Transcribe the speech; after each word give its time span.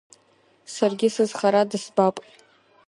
Саргьы 0.73 1.07
сызхара 1.15 1.63
дысбап. 1.69 2.15